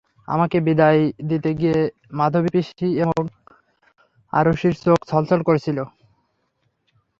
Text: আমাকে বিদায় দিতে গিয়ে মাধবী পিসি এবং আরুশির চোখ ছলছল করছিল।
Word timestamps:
আমাকে 0.27 0.57
বিদায় 0.67 1.01
দিতে 1.29 1.49
গিয়ে 1.59 1.77
মাধবী 2.13 2.49
পিসি 2.55 2.87
এবং 3.03 3.21
আরুশির 4.33 4.75
চোখ 4.83 4.99
ছলছল 5.07 5.39
করছিল। 5.47 5.77